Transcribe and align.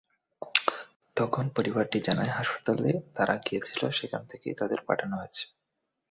তখন 1.17 1.45
পরিবারটি 1.49 1.97
জানায় 2.01 2.33
হাসপাতালে 2.37 2.91
তারা 3.15 3.35
গিয়েছিল, 3.45 3.81
সেখান 3.89 4.21
থেকেই 4.29 4.55
তাদের 4.55 4.79
পাঠানো 4.87 5.15
হয়েছে। 5.17 5.43